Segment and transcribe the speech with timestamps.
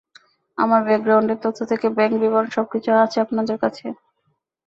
[0.57, 3.85] আমার ব্যাকগ্রাউন্ডের তথ্য থেকে ব্যাংক বিবরণ সবকিছু আছে আপনাদের কাছে।